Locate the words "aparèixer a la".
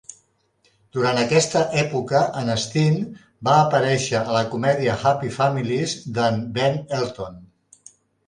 3.65-4.41